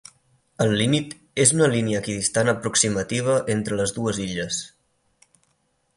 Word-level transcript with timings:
El 0.63 0.71
límit 0.79 1.11
és 1.43 1.51
una 1.57 1.67
línia 1.75 2.01
equidistant 2.03 2.49
aproximativa 2.55 3.39
entre 3.57 3.81
les 3.81 3.97
dues 3.99 4.23
illes. 4.25 4.63